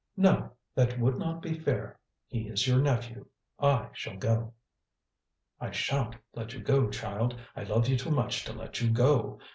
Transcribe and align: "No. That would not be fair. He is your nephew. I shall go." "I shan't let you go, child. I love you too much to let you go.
"No. 0.17 0.53
That 0.73 0.99
would 0.99 1.19
not 1.19 1.43
be 1.43 1.59
fair. 1.59 1.99
He 2.25 2.47
is 2.47 2.67
your 2.67 2.79
nephew. 2.79 3.27
I 3.59 3.89
shall 3.93 4.17
go." 4.17 4.53
"I 5.59 5.69
shan't 5.69 6.15
let 6.33 6.53
you 6.55 6.59
go, 6.59 6.89
child. 6.89 7.39
I 7.55 7.65
love 7.65 7.87
you 7.87 7.97
too 7.99 8.09
much 8.09 8.43
to 8.45 8.53
let 8.53 8.81
you 8.81 8.89
go. 8.89 9.37